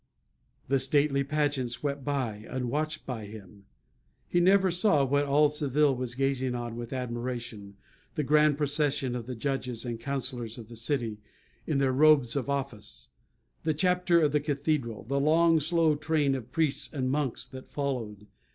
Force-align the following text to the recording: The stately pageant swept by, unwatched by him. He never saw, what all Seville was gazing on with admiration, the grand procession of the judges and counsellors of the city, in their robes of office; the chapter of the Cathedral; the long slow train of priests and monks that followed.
The 0.67 0.79
stately 0.79 1.23
pageant 1.23 1.69
swept 1.69 2.03
by, 2.03 2.47
unwatched 2.49 3.05
by 3.05 3.25
him. 3.25 3.65
He 4.27 4.39
never 4.39 4.71
saw, 4.71 5.05
what 5.05 5.25
all 5.25 5.47
Seville 5.47 5.95
was 5.95 6.15
gazing 6.15 6.55
on 6.55 6.75
with 6.75 6.91
admiration, 6.91 7.77
the 8.15 8.23
grand 8.23 8.57
procession 8.57 9.15
of 9.15 9.27
the 9.27 9.35
judges 9.35 9.85
and 9.85 9.99
counsellors 9.99 10.57
of 10.57 10.69
the 10.69 10.75
city, 10.75 11.19
in 11.67 11.77
their 11.77 11.93
robes 11.93 12.35
of 12.35 12.49
office; 12.49 13.09
the 13.63 13.75
chapter 13.75 14.19
of 14.21 14.31
the 14.31 14.39
Cathedral; 14.39 15.03
the 15.03 15.19
long 15.19 15.59
slow 15.59 15.93
train 15.93 16.33
of 16.33 16.51
priests 16.51 16.89
and 16.91 17.11
monks 17.11 17.45
that 17.47 17.69
followed. 17.69 18.25